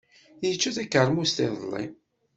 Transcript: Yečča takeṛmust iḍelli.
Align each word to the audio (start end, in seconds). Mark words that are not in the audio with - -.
Yečča 0.47 0.71
takeṛmust 0.75 1.37
iḍelli. 1.45 1.83